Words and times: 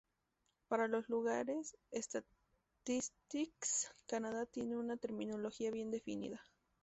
Para 0.67 0.87
los 0.87 1.07
lugares, 1.09 1.77
Statistics 1.93 3.93
Canada 4.07 4.47
tiene 4.47 4.75
una 4.75 4.97
terminología 4.97 5.69
bien 5.69 5.91
definida. 5.91 6.41